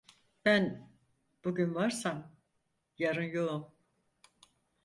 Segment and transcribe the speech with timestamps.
[0.45, 0.89] Ben
[1.45, 2.31] bugün varsam
[2.97, 3.71] yarın yoğum…